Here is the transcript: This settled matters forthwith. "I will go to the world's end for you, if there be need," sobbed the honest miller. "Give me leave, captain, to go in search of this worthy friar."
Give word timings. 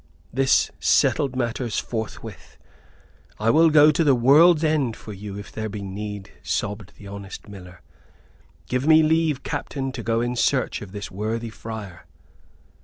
This 0.33 0.71
settled 0.79 1.35
matters 1.35 1.77
forthwith. 1.77 2.57
"I 3.39 3.51
will 3.51 3.69
go 3.69 3.91
to 3.91 4.03
the 4.03 4.15
world's 4.15 4.63
end 4.63 4.95
for 4.97 5.13
you, 5.13 5.37
if 5.37 5.51
there 5.51 5.69
be 5.69 5.83
need," 5.83 6.31
sobbed 6.41 6.93
the 6.95 7.05
honest 7.05 7.47
miller. 7.47 7.83
"Give 8.67 8.87
me 8.87 9.03
leave, 9.03 9.43
captain, 9.43 9.91
to 9.91 10.01
go 10.01 10.19
in 10.19 10.35
search 10.35 10.81
of 10.81 10.91
this 10.91 11.11
worthy 11.11 11.51
friar." 11.51 12.07